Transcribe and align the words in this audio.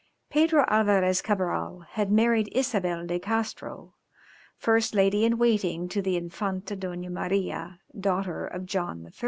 Pedro 0.31 0.65
Alvarès 0.65 1.21
Cabral 1.21 1.81
had 1.91 2.11
married 2.11 2.49
Isabel 2.53 3.05
de 3.05 3.19
Castro, 3.19 3.93
first 4.57 4.95
lady 4.95 5.25
in 5.25 5.37
waiting 5.37 5.87
to 5.89 6.01
the 6.01 6.17
Infanta 6.17 6.75
Dona 6.75 7.11
Maria, 7.11 7.79
daughter 7.95 8.47
of 8.47 8.65
John 8.65 9.05
III. 9.05 9.11